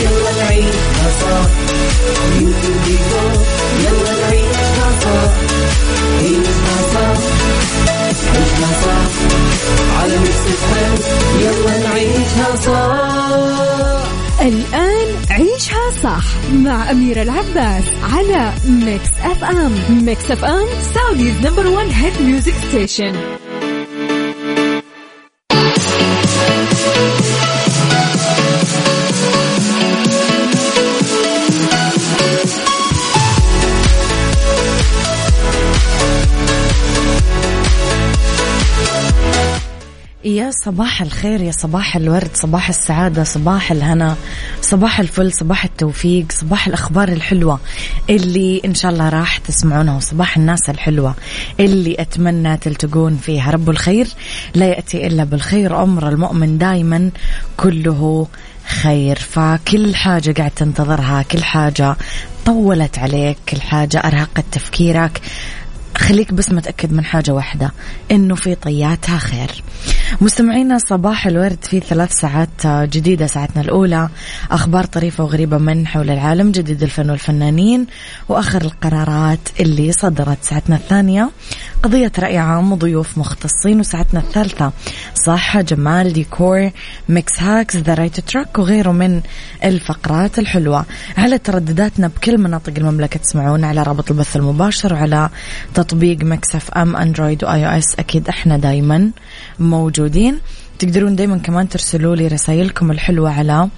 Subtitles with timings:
[0.00, 1.48] يلا نعيشها صح
[11.40, 14.08] يلا نعيشها صح
[14.40, 19.72] الآن عيشها صح مع أميرة العباس على Mix FM
[20.04, 23.37] Mix FM Saudi's number one hit music station
[40.48, 44.16] يا صباح الخير يا صباح الورد صباح السعادة صباح الهنا
[44.62, 47.60] صباح الفل صباح التوفيق صباح الأخبار الحلوة
[48.10, 51.14] اللي إن شاء الله راح تسمعونها وصباح الناس الحلوة
[51.60, 53.50] اللي أتمنى تلتقون فيها.
[53.50, 54.08] رب الخير
[54.54, 57.10] لا يأتي إلا بالخير أمر المؤمن دايما
[57.56, 58.26] كله
[58.82, 59.18] خير.
[59.18, 61.96] فكل حاجة قاعد تنتظرها كل حاجة
[62.46, 65.20] طولت عليك كل حاجة أرهقت تفكيرك.
[65.96, 67.72] خليك بس متأكد من حاجة واحدة
[68.10, 69.62] إنه في طياتها خير.
[70.20, 74.08] مستمعينا صباح الورد في ثلاث ساعات جديدة ساعتنا الأولى.
[74.50, 77.86] أخبار طريفة وغريبة من حول العالم جديد الفن والفنانين
[78.28, 81.30] وآخر القرارات اللي صدرت ساعتنا الثانية.
[81.82, 84.72] قضية رأي عام وضيوف مختصين وساعتنا الثالثة
[85.14, 86.70] صحة جمال ديكور
[87.08, 89.20] Mix Hacks The Right Track وغيره من
[89.64, 90.84] الفقرات الحلوة.
[91.18, 95.28] على تردداتنا بكل مناطق المملكة تسمعون على رابط البث المباشر وعلى
[95.74, 97.94] تطبيق Mix FM Android و iOS.
[97.98, 99.10] أكيد إحنا دايما
[99.58, 99.97] موجودين.
[100.78, 103.68] تقدرون دايما كمان ترسلوا لي رسائلكم الحلوة على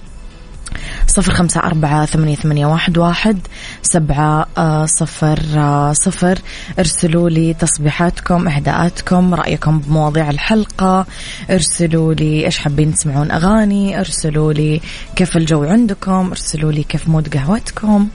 [1.07, 3.39] صفر خمسة أربعة ثمانية, ثمانية واحد, واحد
[3.81, 6.39] سبعة آه، صفر آه، صفر.
[6.79, 11.05] ارسلوا لي تصبيحاتكم إهداءاتكم رأيكم بمواضيع الحلقة.
[11.49, 13.99] ارسلوا لي إيش حابين تسمعون أغاني.
[13.99, 14.81] ارسلوا لي
[15.15, 16.29] كيف الجو عندكم.
[16.29, 18.07] ارسلوا لي كيف mood قهوتكم.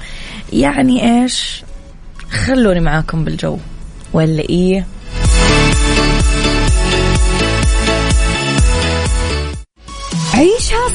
[0.52, 1.62] يعني إيش؟
[2.30, 3.58] خلوني معاكم بالجو.
[4.12, 4.86] ولا إيه؟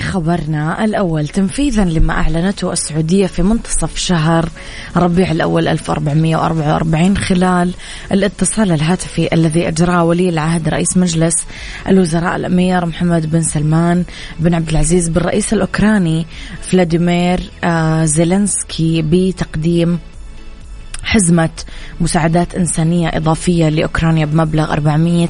[0.00, 4.48] خبرنا الأول تنفيذا لما أعلنته السعودية في منتصف شهر.
[4.96, 7.74] ربيع الأول 1444 خلال
[8.12, 11.34] الاتصال الهاتفي الذي أجراه ولي العهد رئيس مجلس
[11.88, 14.04] الوزراء الأمير محمد بن سلمان
[14.38, 16.26] بن عبد العزيز بالرئيس الأوكراني
[16.62, 19.98] فلاديمير آه، زيلنسكي بتقديم
[21.02, 21.50] حزمة
[22.00, 25.28] مساعدات إنسانية إضافية لأوكرانيا بمبلغ 400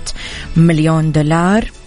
[0.56, 1.81] مليون دولار.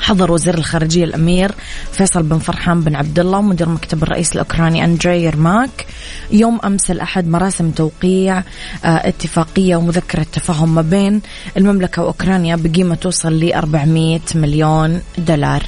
[0.00, 1.54] حضر وزير الخارجية الأمير
[1.92, 5.86] فيصل بن فرحان بن عبد الله ومدير مكتب الرئيس الأوكراني أندري يرماك.
[6.30, 8.42] يوم أمس الأحد مراسم توقيع آه،
[8.84, 11.20] اتفاقية ومذكرة تفاهم ما بين
[11.56, 15.62] المملكة وأوكرانيا بقيمة توصل ل 400 مليون دولار.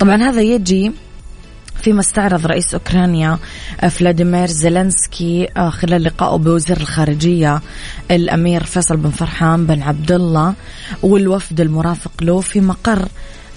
[0.00, 0.92] طبعا هذا يجي
[1.80, 3.38] فيما استعرض رئيس أوكرانيا
[3.80, 7.60] آه، فلاديمير زيلنسكي آه، خلال لقائه بوزير الخارجية
[8.10, 10.54] الأمير فيصل بن فرحان بن عبد الله
[11.02, 13.08] والوفد المرافق له في مقر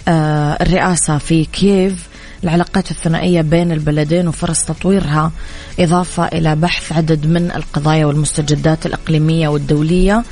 [0.07, 2.12] آه، الرئاسة في كييف.
[2.43, 5.31] العلاقات الثنائية بين البلدين وفرص تطويرها
[5.79, 10.23] إضافة إلى بحث عدد من القضايا والمستجدات الإقليمية والدولية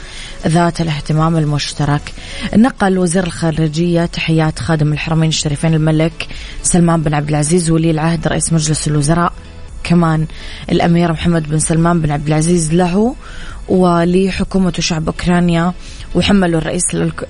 [0.48, 2.14] ذات الاهتمام المشترك.
[2.56, 6.28] نقل وزير الخارجية تحيات خادم الحرمين الشريفين الملك
[6.64, 9.34] سلمان بن عبد العزيز ولي العهد رئيس مجلس الوزراء
[9.84, 10.28] كمان
[10.72, 13.16] الأمير محمد بن سلمان بن عبد العزيز له
[13.70, 15.74] ولحكومة وشعب أوكرانيا
[16.16, 16.84] وحملوا الرئيس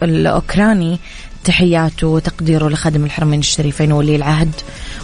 [0.03, 0.99] الأوكراني
[1.43, 4.51] تحياته وتقديره لخادم الحرمين الشريفين ولي العهد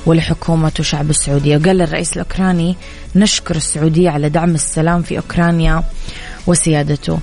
[0.06, 1.58] ولحكومة وشعب السعودية.
[1.58, 2.76] وقال الرئيس الأوكراني
[3.16, 5.84] نشكر السعودية على دعم السلام في أوكرانيا
[6.48, 7.20] وسيادته.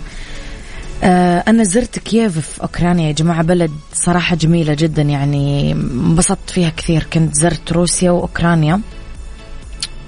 [1.05, 6.72] آه، أنا زرت كييف في أوكرانيا يا جماعة بلد صراحة جميلة جدا يعني انبسطت فيها
[6.76, 7.06] كثير.
[7.12, 8.81] كنت زرت روسيا وأوكرانيا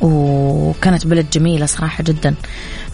[0.01, 2.35] وكانت بلد جميلة صراحة جدا.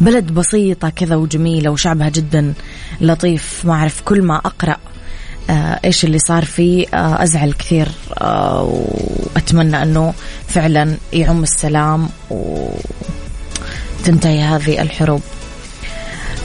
[0.01, 2.55] بلد بسيطة كذا وجميلة وشعبها جدا
[3.01, 3.65] لطيف.
[3.65, 4.77] ما أعرف كل ما أقرأ
[5.51, 7.89] إيش اللي صار فيه آه أزعل كثير
[8.21, 10.15] آه وأتمنى إنه
[10.49, 12.09] فعلا يعم السلام
[14.01, 15.23] وتنتهي هذه الحروب.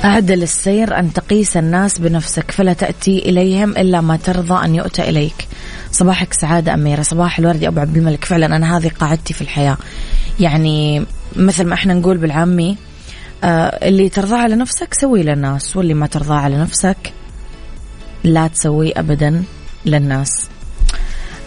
[0.04, 5.48] أعدل السير أن تقيس الناس بنفسك فلا تأتي إليهم إلا ما ترضى أن يؤتى إليك.
[5.92, 7.02] صباحك سعادة أميرة.
[7.02, 8.26] صباح الورد أبو عبد الملك.
[8.26, 9.78] فعلا أنا هذه قاعدتي في الحياة.
[10.40, 11.06] يعني
[11.36, 12.78] مثل ما إحنا نقول بالعامي
[13.44, 16.98] آه اللي ترضاه على نفسك سوي للناس واللي ما ترضاه على نفسك
[18.28, 19.44] لا تسويه أبدا
[19.86, 20.48] للناس.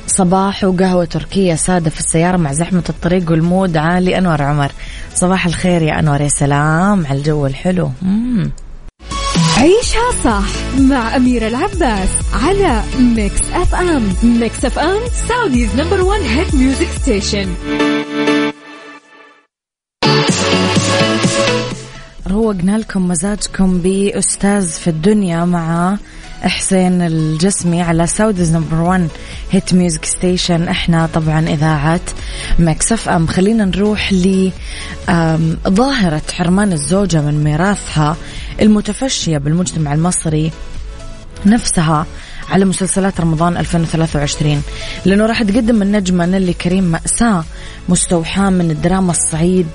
[0.07, 4.19] صباح وقهوة تركية سادة في السيارة مع زحمة الطريق والمود عالي.
[4.19, 4.73] أنور عمر.
[5.15, 7.91] صباح الخير يا أنور يا سلام على الجو الحلو.
[8.03, 8.51] مم.
[9.57, 16.89] عيشها صح مع أميرة العباس على Mix FM Mix FM Saudi's number one hit music
[17.03, 17.55] station
[22.27, 25.97] روقنا لكم مزاجكم بأستاذ في الدنيا مع
[26.43, 29.09] حسين الجسمي على Saudi's number 1
[29.51, 32.01] hit music station إحنا طبعا إذاعة
[32.59, 34.51] Mix FM خلينا نروح ل
[35.69, 38.17] ظاهرة حرمان الزوجة من ميراثها
[38.61, 40.53] المتفشية بالمجتمع المصري
[41.47, 42.07] نفسها
[42.51, 44.63] على مسلسلات رمضان 2023
[45.05, 47.45] لأنه راح تقدم النجمة نيلي كريم مأساة
[47.89, 49.67] مستوحاة من الدراما الصعيد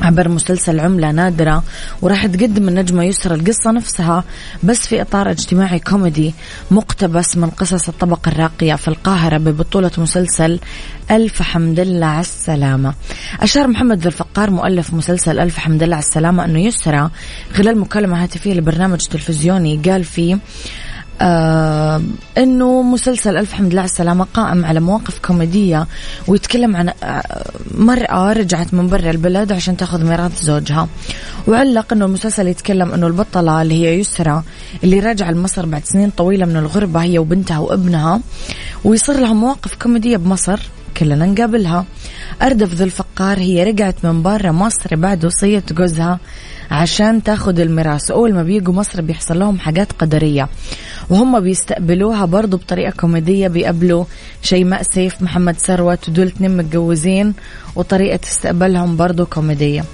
[0.00, 1.64] عبر مسلسل عملة نادرة
[2.02, 4.24] وراح تقدم النجمة يسرى القصة نفسها
[4.62, 6.34] بس في إطار اجتماعي كوميدي
[6.70, 10.60] مقتبس من قصص الطبقة الراقية في القاهرة ببطولة مسلسل
[11.10, 12.94] ألف حمد الله على السلامة.
[13.40, 17.10] أشار محمد ذو الفقار مؤلف مسلسل ألف حمد الله على السلامة أنه يسرى
[17.54, 20.38] خلال مكالمة هاتفية لبرنامج تلفزيوني قال فيه
[21.22, 22.02] آه
[22.38, 25.86] إنه مسلسل ألف حمد لله على السلامة قائم على مواقف كوميدية
[26.28, 30.88] ويتكلم عن آه، مرأة رجعت من برا البلد عشان تأخذ ميراث زوجها.
[31.48, 34.42] وعلق إنه المسلسل يتكلم إنه البطلة اللي هي يسرى
[34.84, 38.20] اللي راجعة لمصر بعد سنين طويلة من الغربة هي وبنتها وابنها.
[38.84, 40.60] ويصير لها مواقف كوميدية بمصر
[40.96, 41.84] كلنا نقابلها.
[42.42, 46.18] أردف ذو الفقار هي رجعت من برا مصر بعد وصية جوزها.
[46.72, 48.10] عشان تاخذ الميراث.
[48.10, 50.48] أول ما بيجوا مصر بيحصل لهم حاجات قدرية
[51.10, 54.04] وهم بيستقبلوها برضو بطريقة كوميدية بيقابلوا
[54.42, 57.34] شيماء سيف محمد ثروت ودول اتنين متجوزين
[57.76, 59.84] وطريقة استقبالهم برضو كوميدية.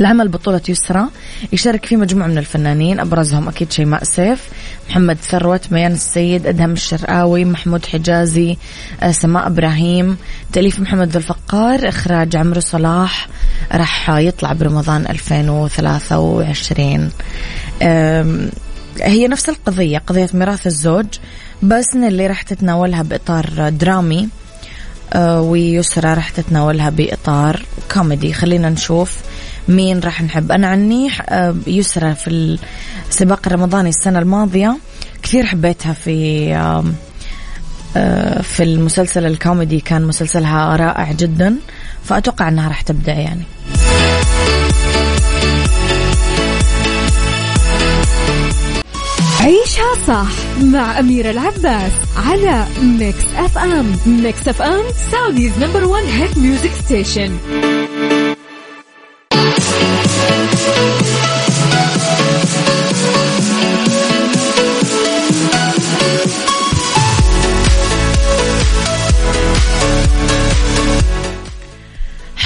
[0.00, 1.04] العمل بطولة يسرى
[1.52, 4.48] يشارك فيه مجموعة من الفنانين أبرزهم أكيد شيماء سيف
[4.90, 8.56] محمد ثروت ميان السيد أدهم الشرقاوي محمود حجازي
[9.02, 10.16] آه، سماء إبراهيم
[10.52, 13.28] تأليف محمد ذو الفقار إخراج عمرو صلاح
[13.72, 17.10] راح يطلع برمضان 2023
[19.02, 21.06] هي نفس القضية قضية ميراث الزوج
[21.62, 24.28] بس اللي راح تتناولها بإطار درامي
[25.12, 27.62] آه، ويسرى راح تتناولها بإطار
[27.92, 28.32] كوميدي.
[28.32, 29.18] خلينا نشوف
[29.68, 30.52] مين راح نحب.
[30.52, 32.58] أنا عني آه، يسرى في
[33.10, 34.78] السباق الرمضاني السنة الماضية.
[35.22, 36.54] كثير حبيتها في
[37.96, 39.80] آه، في المسلسل الكوميدي.
[39.80, 41.56] كان مسلسلها رائع جدا.
[42.04, 43.42] فأتوقع أنها راح تبدع يعني.
[49.40, 50.26] عيشها صح
[50.62, 54.82] مع أميرة العباس على Mix FM Mix FM
[55.12, 57.36] Saudi's number one hit music station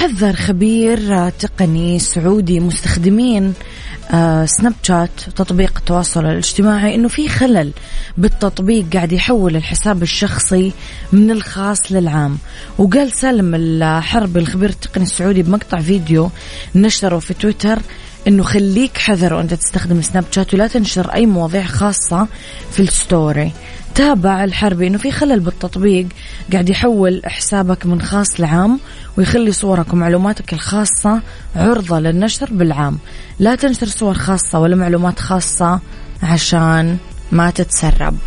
[0.01, 3.53] حذر خبير تقني سعودي مستخدمين
[4.11, 7.71] آه، سناب شات تطبيق التواصل الاجتماعي إنه في خلل
[8.17, 10.71] بالتطبيق قاعد يحول الحساب الشخصي
[11.11, 12.37] من الخاص للعام.
[12.77, 16.29] وقال سالم الحربي الخبير التقني السعودي بمقطع فيديو
[16.75, 17.79] نشره في تويتر
[18.27, 22.27] إنه خليك حذر وأنت تستخدم سناب شات ولا تنشر أي مواضيع خاصة
[22.71, 23.51] في ال story.
[24.01, 26.07] تابع الحربي إنه في خلل بالتطبيق
[26.51, 28.79] قاعد يحول حسابك من خاص لعام
[29.17, 31.21] ويخلي صورك ومعلوماتك الخاصة
[31.55, 32.97] عرضة للنشر بالعام.
[33.39, 35.79] لا تنشر صور خاصة ولا معلومات خاصة
[36.23, 36.97] عشان
[37.31, 38.17] ما تتسرب.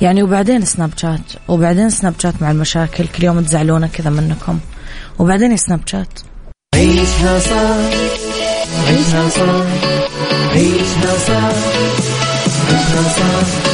[0.00, 4.58] يعني وبعدين سناب شات وبعدين سناب شات مع المشاكل كل يوم تزعلونا كذا منكم.
[5.18, 6.18] وبعدين سناب شات.
[6.74, 7.76] عيشها صح
[8.88, 9.66] عيشها صح
[10.52, 11.52] عيشها صح
[12.70, 13.73] عيشها صح.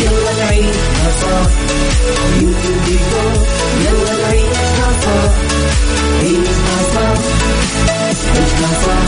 [0.00, 1.50] يلا نعيشها صح
[3.84, 5.32] يلا نعيشها صح
[6.20, 7.18] عيشها صح
[8.34, 9.06] عيشها صح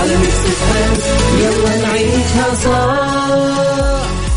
[0.00, 0.40] على ميكس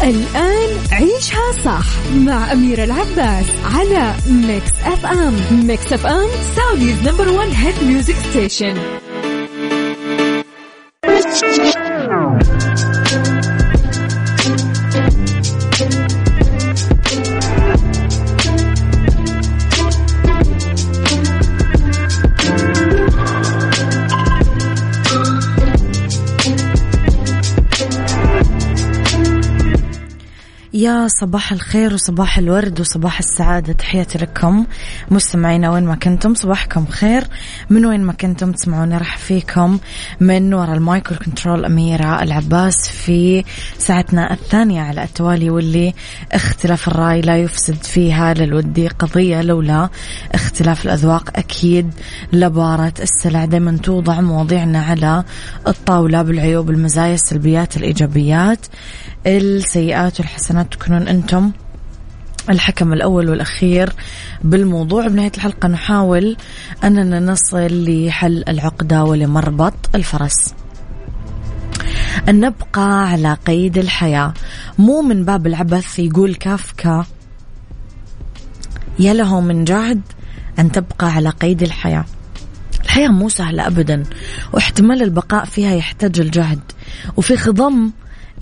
[0.04, 7.84] الآن عيشها صح مع أميرة العباس على Mix FM Mix FM Saudi's number one hit
[7.84, 8.78] music station
[30.84, 33.74] يا صباح الخير وصباح الورد وصباح السعادة.
[33.74, 34.66] تحياتي لكم
[35.12, 37.24] مستمعينا وين ما كنتم صباحكم خير.
[37.70, 39.80] من وين ما كنتم تسمعوني راح فيكم
[40.20, 43.44] من وراء المايكل كنترول أميرة العباس في
[43.78, 45.94] ساعتنا الثانية على التوالي واللي
[46.32, 49.90] اختلاف الرأي لا يفسد فيها للودي قضية لولا
[50.32, 51.30] اختلاف الأذواق.
[51.36, 51.94] أكيد
[52.34, 55.24] لبارة السلع دائما توضع مواضيعنا على
[55.68, 58.66] الطاولة بالعيوب المزايا السلبيات الإيجابيات.
[59.28, 61.52] السيئات والحسنات تكونون أنتم
[62.50, 63.94] الحكم الأول والأخير
[64.44, 65.08] بالموضوع.
[65.08, 66.38] بنهاية الحلقة نحاول
[66.84, 70.54] أننا نصل لحل العقدة ولمربط الفرس.
[72.30, 74.34] أن نبقى على قيد الحياة.
[74.78, 77.06] مو من باب العبث يقول كافكا
[79.00, 80.02] يا له من جهد
[80.60, 82.06] أن تبقى على قيد الحياة.
[82.84, 84.04] الحياة مو سهلة أبدا
[84.54, 86.60] واحتمال البقاء فيها يحتاج الجهد.
[87.18, 87.92] وفي خضم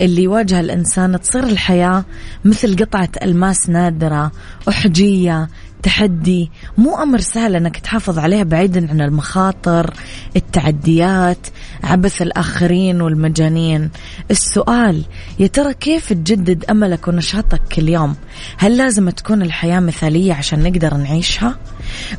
[0.00, 2.04] اللي يواجه الإنسان تصير الحياة
[2.44, 4.32] مثل قطعة ألماس نادرة
[4.68, 5.48] أحجية
[5.82, 6.50] تحدي.
[6.78, 9.94] مو أمر سهل أنك تحافظ عليها بعيدا عن المخاطر
[10.36, 11.46] التعديات
[11.84, 13.90] عبث الآخرين والمجانين.
[14.30, 15.04] السؤال
[15.38, 18.16] يا ترى كيف تجدد أملك ونشاطك كل يوم؟
[18.58, 21.58] هل لازم تكون الحياة مثالية عشان نقدر نعيشها?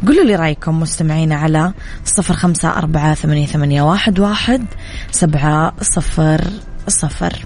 [0.08, 1.74] قولوا لي رأيكم مستمعين على
[2.06, 3.14] صفر خمسة أربعة
[3.46, 4.66] ثمانية, واحد
[5.12, 6.42] سبعة صفر
[6.88, 7.46] صفر.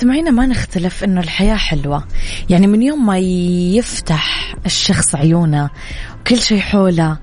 [0.00, 2.04] مستمعينا ما نختلف إنه الحياة حلوة.
[2.48, 5.70] يعني من يوم ما يفتح الشخص عيونه
[6.20, 7.18] وكل شيء حوله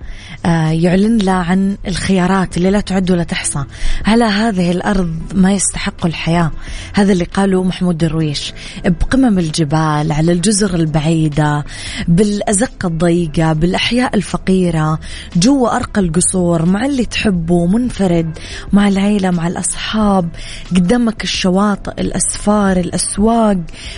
[0.46, 3.64] آه، يعلن له عن الخيارات اللي لا تعد ولا تحصى.
[4.06, 6.52] على هذه الأرض ما يستحق الحياة.
[6.94, 8.54] هذا اللي قاله محمود درويش.
[8.86, 11.66] بقمم الجبال على الجزر البعيدة
[12.08, 15.00] بالأزقة الضيقة بالأحياء الفقيرة
[15.36, 18.38] جوا أرقى القصور مع اللي تحبه منفرد
[18.74, 20.30] مع العيلة مع الأصحاب
[20.72, 22.67] قدامك الشواطئ الأسفار.
[22.72, 23.58] الأسواق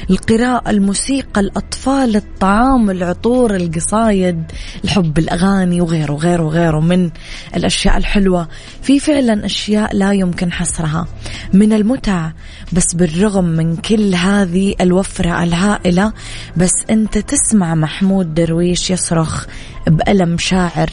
[0.10, 4.44] القراءة الموسيقى الأطفال الطعام العطور القصايد
[4.84, 7.10] الحب الأغاني وغيره وغيره وغيره من
[7.56, 8.48] الأشياء الحلوة.
[8.82, 11.08] في فعلا أشياء لا يمكن حصرها.
[11.54, 12.32] من المتع
[12.74, 16.14] بس بالرغم من كل هذه الوفرة الهائلة
[16.58, 19.46] بس أنت تسمع محمود درويش يصرخ
[19.88, 20.90] بألم شاعر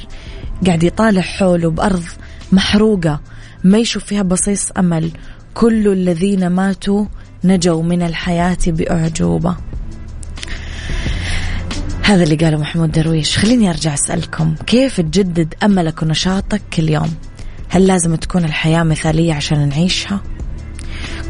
[0.67, 2.05] قاعد يطالع حوله بأرض
[2.53, 3.21] محروقة
[3.65, 5.11] ما يشوف فيها بصيص أمل.
[5.55, 7.05] كل الذين ماتوا
[7.47, 9.57] نجوا من الحياة بأعجوبة.
[12.03, 13.39] هذا اللي قاله محمود درويش.
[13.39, 17.15] خليني أرجع أسألكم كيف تجدد أملك ونشاطك كل يوم؟
[17.69, 20.21] هل لازم تكون الحياة مثالية عشان نعيشها؟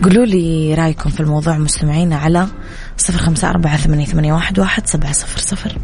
[0.02, 2.48] قولوا لي رأيكم في الموضوع مستمعينا على
[2.96, 5.78] صفر خمسة أربعة ثمانية واحد سبعة صفر صفر.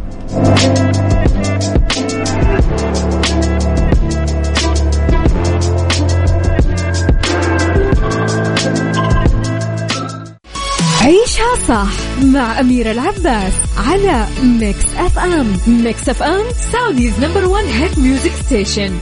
[11.68, 18.99] صح مع أميرة العباس على Mix FM Mix FM Saudi's number one hit music station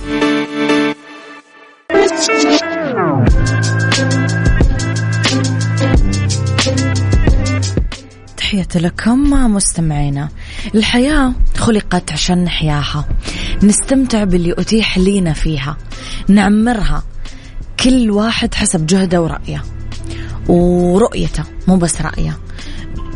[8.37, 10.29] تحياتي لكم مستمعينا.
[10.75, 13.09] الحياة خلقت عشان نحياها.
[13.63, 15.77] نستمتع باللي أتيح لينا فيها.
[16.29, 17.03] نعمرها.
[17.85, 19.63] كل واحد حسب جهده ورأيه.
[20.51, 22.39] ورؤيته مو بس رأيه.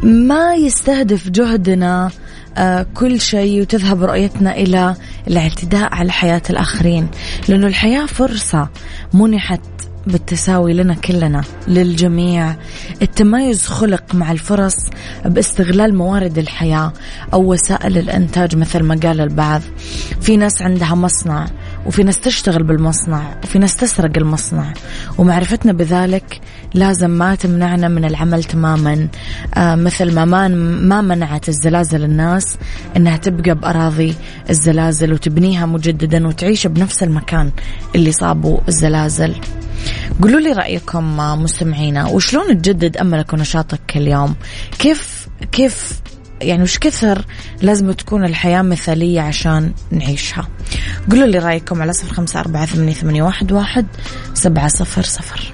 [0.02, 2.10] ما يستهدف جهدنا
[2.56, 4.94] آه، كل شيء وتذهب رؤيتنا إلى
[5.28, 7.08] الاعتداء على حياة الآخرين.
[7.48, 8.68] لأنه الحياة فرصة
[9.12, 9.60] منحت
[10.06, 12.56] بالتساوي لنا كلنا للجميع.
[13.02, 14.76] التمايز خلق مع الفرص
[15.24, 16.92] باستغلال موارد الحياة
[17.32, 19.62] أو وسائل الإنتاج مثل ما قال البعض.
[20.20, 21.46] في ناس عندها مصنع
[21.86, 24.72] وفي ناس تشتغل بالمصنع وفي ناس تسرق المصنع.
[25.18, 26.40] ومعرفتنا بذلك
[26.74, 29.08] لازم ما تمنعنا من العمل تماما.
[29.54, 32.56] آه مثل ما ما, منعت الزلازل الناس
[32.96, 34.14] إنها تبقى بأراضي
[34.50, 37.50] الزلازل وتبنيها مجددا وتعيش بنفس المكان
[37.94, 39.34] اللي صابوا الزلازل.
[40.22, 44.34] قولوا لي رأيكم آه، مستمعينا وشلون تجدد أملك ونشاطك كل يوم
[44.78, 46.00] كيف كيف
[46.42, 47.24] يعني وش كثر
[47.62, 50.48] لازم تكون الحياة مثالية عشان نعيشها؟
[51.10, 53.86] قولوا لي رأيكم على صفر خمسة أربعة ثمانية واحد واحد
[54.34, 55.53] سبعة صفر صفر.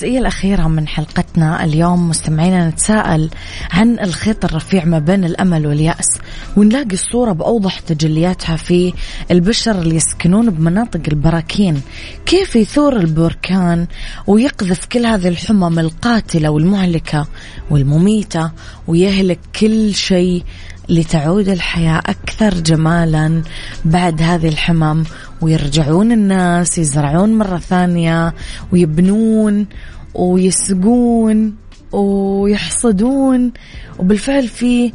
[0.00, 3.30] بالجزئية الأخيرة من حلقتنا اليوم مستمعينا نتساءل
[3.70, 6.18] عن الخيط الرفيع ما بين الأمل واليأس
[6.56, 8.92] ونلاقي الصورة بأوضح تجلياتها في
[9.30, 11.80] البشر اللي يسكنون بمناطق البراكين.
[12.26, 13.86] كيف يثور البركان
[14.26, 17.26] ويقذف كل هذه الحمم القاتلة والمهلكة
[17.70, 18.50] والمميتة
[18.86, 20.44] ويهلك كل شيء
[20.88, 23.42] لتعود الحياة أكثر جمالا
[23.84, 25.04] بعد هذه الحمم؟
[25.42, 28.34] ويرجعون الناس يزرعون مرة ثانية
[28.72, 29.66] ويبنون
[30.14, 31.54] ويسقون
[31.92, 33.52] ويحصدون.
[33.98, 34.92] وبالفعل في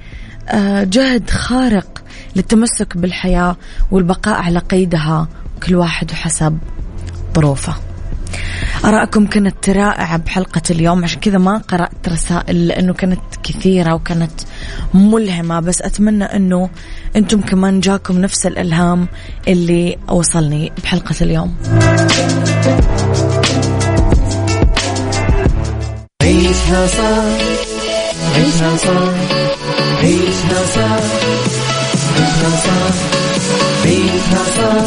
[0.50, 2.04] آه، جهد خارق
[2.36, 3.58] للتمسك بالحياة
[3.92, 5.28] والبقاء على قيدها.
[5.64, 6.58] كل واحد حسب
[7.36, 7.95] ظروفه.
[8.86, 11.04] آراءكم كانت رائعة بحلقة اليوم.
[11.04, 14.42] عشان كذا ما قرأت رسائل لأنه كانت كثيرة وكانت
[14.94, 15.60] ملهمة.
[15.60, 16.70] بس أتمنى أنه
[17.16, 19.08] أنتم كمان جاكم نفس الإلهام
[19.48, 21.56] اللي وصلني بحلقة اليوم.
[26.22, 27.24] عيشها صح
[28.36, 29.14] عيشها صح
[30.04, 31.04] عيشها صح
[32.16, 32.96] عيشها صح
[33.86, 34.86] عيشها صح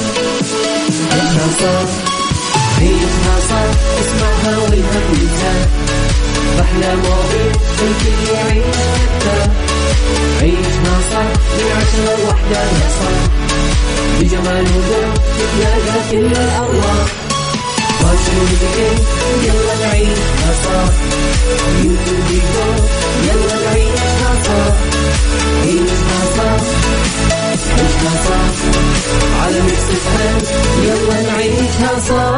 [1.13, 1.89] عيشها صح
[2.81, 3.69] عيشها صح
[4.01, 5.69] اسمعها والهم ينزاح
[6.61, 9.51] أحلى مواضيع الكل يعيش حتى
[10.41, 13.23] عيشها صح من عشرة لوحدة يا صاح
[14.21, 17.09] بجمال وذوق تتلاقى كل الأرواح.
[18.03, 18.51] واشرب
[19.45, 20.93] يلا نعيشها صح
[21.85, 22.43] يوتيوب
[23.25, 24.75] يلا نعيشها صح
[25.63, 26.63] عيشها صح
[27.73, 28.55] عيشها صح
[29.43, 29.89] على ميكس
[30.85, 32.38] يلا نعيشها صح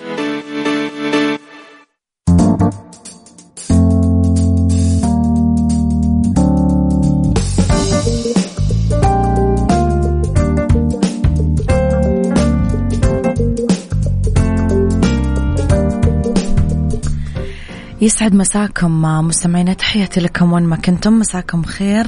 [18.01, 19.73] يسعد مساكم مستمعينا.
[19.73, 21.19] تحياتي لكم وين ما كنتم.
[21.19, 22.07] مساكم خير.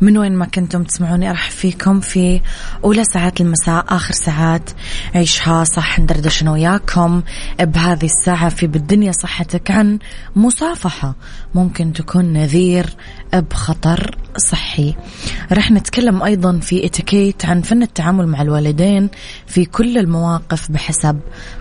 [0.00, 2.40] من وين ما كنتم تسمعوني أرحب فيكم في
[2.84, 4.70] أولى ساعات المساء آخر ساعات
[5.14, 7.22] عيشها صح ندردش أنا وياكم.
[7.60, 9.98] بهذه الساعة في بالدنيا صحتك عن
[10.36, 11.14] مصافحة
[11.54, 12.86] ممكن تكون نذير
[13.32, 14.94] بخطر صحي.
[15.52, 19.10] رح نتكلم أيضا في اتيكيت عن فن التعامل مع الوالدين
[19.46, 21.20] في كل المواقف بحسب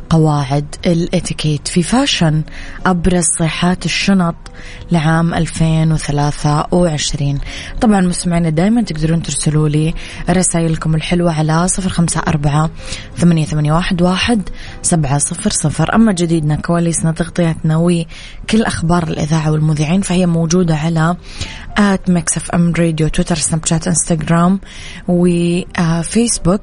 [0.09, 2.43] قواعد الاتيكيت في fashion
[2.85, 4.35] أبرز صيحات الشنط
[4.91, 7.39] لعام 2023
[7.81, 9.93] طبعا مستمعينا دائما تقدرون ترسلوا لي
[10.29, 12.69] رسائلكم الحلوة على صفر خمسة أربعة
[13.17, 14.49] ثمانية, ثمانية واحد, واحد
[14.81, 15.95] سبعة صفر صفر.
[15.95, 21.15] أما جديدنا كواليسنا تغطياتنا وكل أخبار الإذاعة والمذيعين فهي موجودة على
[21.77, 24.59] at Mix FM Radio تويتر سناب شات إنستغرام
[25.07, 26.61] وفيسبوك.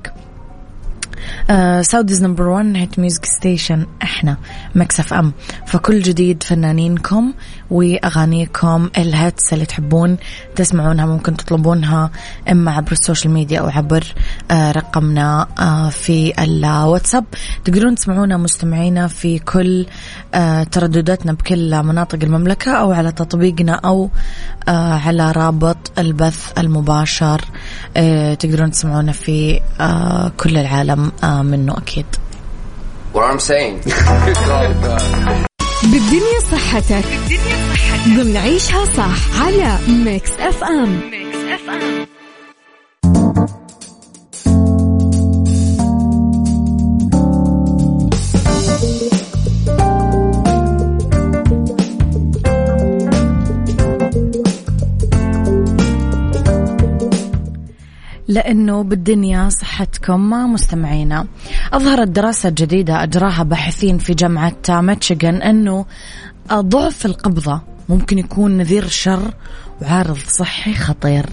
[1.81, 4.37] Saudi's number 1 hit music station إحنا
[4.75, 5.33] Mix FM.
[5.67, 7.33] فكل جديد فنانينكم
[7.71, 10.17] وأغانيكم ال hits اللي تحبون
[10.57, 12.11] تسمعونها ممكن تطلبونها
[12.51, 14.05] إما عبر ال social media أو عبر
[14.51, 17.25] آه رقمنا آه في الواتساب.
[17.65, 19.87] تقدرون تسمعونا مستمعينا في كل
[20.35, 24.11] آه تردداتنا بكل مناطق المملكة أو على تطبيقنا أو
[24.69, 27.41] على رابط البث المباشر.
[28.39, 29.61] تقدرون تسمعونا في
[30.37, 32.07] كل العالم منه أكيد.
[33.15, 33.81] What I'm saying.
[35.85, 37.05] بالدنيا صحتك.
[37.07, 38.09] بالدنيا صحتك.
[38.09, 42.07] ضمن عيشها صح على Mix FM Mix FM
[58.35, 61.27] لأنه بالدنيا صحتكم مستمعينا.
[61.73, 65.87] أظهرت دراسة جديدة أجراها باحثين في جامعة ميتشيغان أنه
[66.53, 69.35] ضعف القبضة ممكن يكون نذير شر
[69.83, 71.27] وعارض صحي خطير.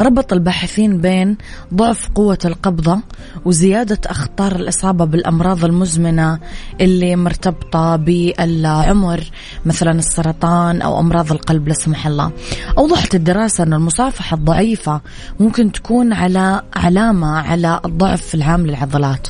[0.00, 1.36] ربط الباحثين بين
[1.74, 3.00] ضعف قوة القبضة
[3.44, 6.38] وزيادة أخطار الإصابة بالأمراض المزمنة
[6.80, 9.24] اللي مرتبطة بالعمر
[9.66, 12.32] مثلا السرطان أو أمراض القلب لا سمح الله.
[12.78, 15.00] أوضحت الدراسة أن المصافحة الضعيفة
[15.40, 19.28] ممكن تكون على علامة على الضعف العام للعضلات.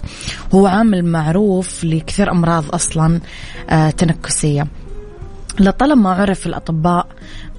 [0.54, 3.20] هو عامل معروف لكثير أمراض أصلا
[3.70, 4.66] آه، تنكسية.
[5.60, 7.06] لطالما عرف الأطباء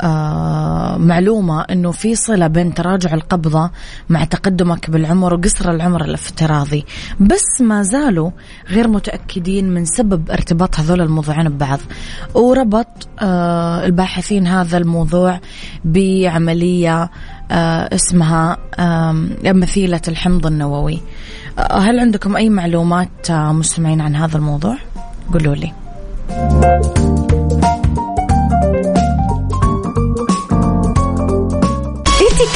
[0.02, 3.72] آه معلومة أنه في صلة بين تراجع القبضة
[4.10, 6.86] مع تقدمك بالعمر وقصر العمر الافتراضي.
[7.20, 8.32] بس ما زالوا
[8.70, 11.80] غير متأكدين من سبب ارتباط هذول الموضوعين ببعض.
[12.34, 15.40] وربط آه الباحثين هذا الموضوع
[15.86, 17.10] بعملية
[17.52, 18.58] آه اسمها
[19.44, 21.02] مثيلة الحمض النووي.
[21.60, 24.78] آه هل عندكم أي معلومات آه مستمعين عن هذا الموضوع؟
[25.34, 25.74] قولوا لي.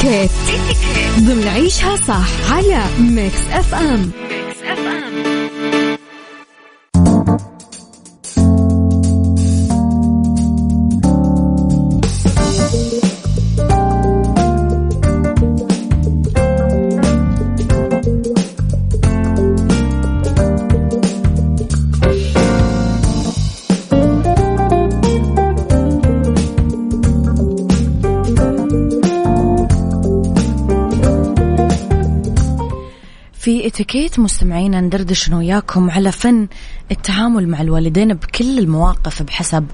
[0.08, 0.76] إتيكيت.
[1.18, 4.35] ضمن عيشها صح على Mix FM Mix FM.
[33.46, 36.48] في اتيكيت مستمعينا ندردش أنا وياكم على فن
[36.90, 39.66] التعامل مع الوالدين بكل المواقف بحسب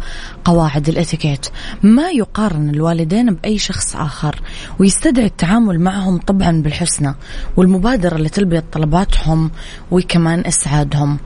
[0.45, 1.47] قواعد الاتيكيت.
[1.83, 4.41] ما يقارن الوالدين بأي شخص آخر
[4.79, 7.15] ويستدعي التعامل معهم طبعا بالحسنى
[7.57, 9.51] والمبادرة لتلبيه طلباتهم
[9.91, 11.19] وكمان إسعادهم.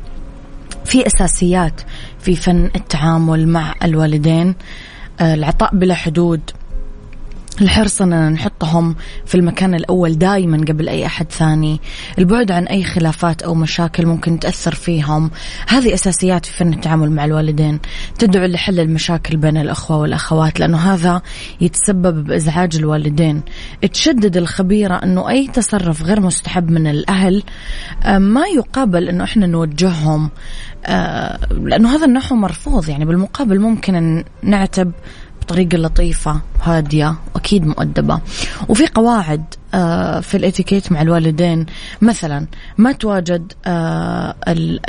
[0.85, 1.80] في أساسيات
[2.20, 4.54] في فن التعامل مع الوالدين
[5.20, 6.40] آه، العطاء بلا حدود
[7.61, 11.81] الحرص أننا نحطهم في المكان الأول دائما قبل أي أحد ثاني.
[12.19, 15.31] البعد عن أي خلافات أو مشاكل ممكن تأثر فيهم.
[15.69, 17.81] هذه أساسيات في فن التعامل مع الوالدين.
[18.19, 21.23] تدعو لحل المشاكل بين الأخوة والأخوات لأنه هذا
[21.61, 23.42] يتسبب بإزعاج الوالدين.
[23.92, 27.42] تشدد الخبيرة أنه أي تصرف غير مستحب من الأهل
[28.05, 30.31] آه، ما يقابل أنه إحنا نوجههم
[30.87, 32.88] آه، لأنه هذا النحو مرفوض.
[32.88, 34.92] يعني بالمقابل ممكن نعتب
[35.46, 38.20] بطريقة لطيفة هادية وأكيد مؤدبة.
[38.68, 39.44] وفي قواعد
[40.21, 41.67] في الاتيكيت مع الوالدين.
[42.03, 42.47] مثلا
[42.79, 44.35] ما تواجد آه،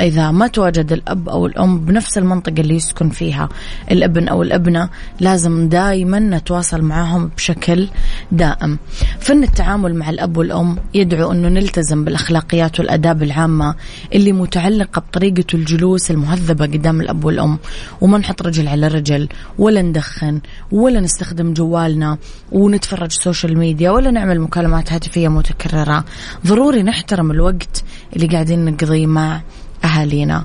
[0.00, 3.48] إذا ما تواجد الأب أو الأم بنفس المنطقة اللي يسكن فيها
[3.90, 4.88] الابن أو الابنة
[5.20, 7.88] لازم دائما نتواصل معهم بشكل
[8.32, 8.78] دائم.
[9.18, 13.74] فن التعامل مع الأب والأم يدعو أنه نلتزم بالأخلاقيات والآداب العامة
[14.14, 17.58] اللي متعلقة بطريقة الجلوس المهذبة قدام الأب والأم.
[18.00, 20.40] وما نحط رجل على رجل ولا ندخن
[20.72, 22.18] ولا نستخدم جوالنا
[22.52, 26.04] ونتفرج social media ولا نعمل مكالمات مكالمات هاتفية متكررة.
[26.46, 27.84] ضروري نحترم الوقت
[28.16, 29.40] اللي قاعدين نقضيه مع
[29.84, 30.44] أهالينا.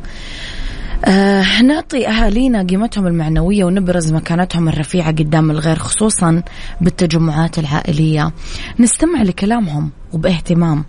[1.06, 6.44] آه نعطي أهالينا قيمتهم المعنوية ونبرز مكانتهم الرفيعة قدام الغير خصوصا
[6.82, 8.32] بالتجمعات العائلية.
[8.80, 10.86] نستمع لكلامهم وباهتمام.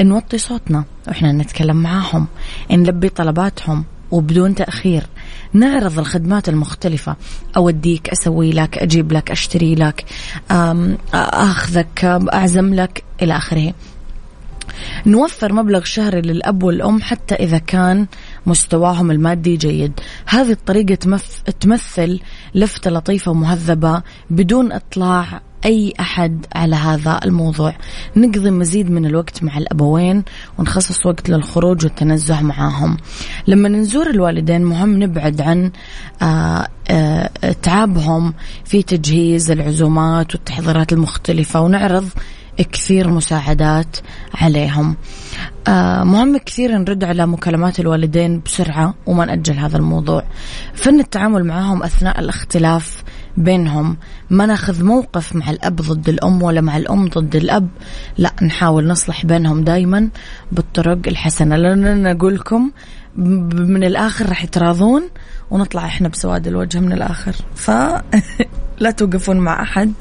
[0.00, 2.26] نوطي صوتنا وإحنا نتكلم معاهم.
[2.70, 5.06] نلبي طلباتهم وبدون تأخير.
[5.52, 7.16] نعرض الخدمات المختلفة.
[7.56, 10.04] أوديك أسوي لك أجيب لك أشتري لك
[11.14, 13.74] أخذك أعزم لك إلى آخره.
[15.06, 18.06] نوفر مبلغ شهري للأب والأم حتى إذا كان
[18.46, 19.92] مستواهم المادي جيد.
[20.26, 20.94] هذه الطريقة
[21.60, 22.20] تمثل
[22.54, 27.74] لفتة لطيفة ومهذبة بدون إطلاع أي أحد على هذا الموضوع.
[28.16, 30.24] نقضي مزيد من الوقت مع الأبوين
[30.58, 32.96] ونخصص وقت للخروج والتنزه معاهم.
[33.46, 35.70] لما نزور الوالدين مهم نبعد عن
[36.22, 37.30] آه، آه،
[37.62, 42.08] تعبهم في تجهيز العزومات والتحضيرات المختلفة ونعرض
[42.72, 43.96] كثير مساعدات
[44.34, 44.96] عليهم.
[45.68, 50.24] آه مهم كثير نرد على مكالمات الوالدين بسرعة وما نأجل هذا الموضوع.
[50.74, 53.02] فن التعامل معهم أثناء الاختلاف
[53.36, 53.96] بينهم.
[54.30, 57.68] ما ناخذ موقف مع الأب ضد الأم ولا مع الأم ضد الأب.
[58.18, 60.08] لا نحاول نصلح بينهم دايما
[60.52, 61.56] بالطرق الحسنة.
[61.56, 62.70] لأن نقول لكم
[63.16, 65.02] من الآخر راح يتراضون
[65.50, 67.34] ونطلع إحنا بسواد الوجه من الآخر.
[67.54, 69.92] فلا توقفون مع أحد.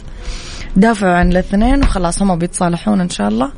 [0.75, 3.51] دافعوا عن الاثنين وخلاص هم بيتصالحون إن شاء الله.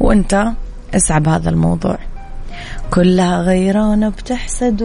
[0.00, 0.52] وأنت
[0.94, 1.98] اسعى بهذا الموضوع.
[2.90, 4.82] كلها غيرانة بتحسد